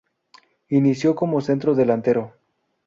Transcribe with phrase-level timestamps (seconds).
[0.69, 2.33] Inició como centro delantero.